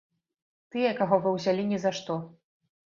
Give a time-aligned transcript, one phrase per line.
[0.75, 2.21] Тыя, каго вы ўзялі ні за што.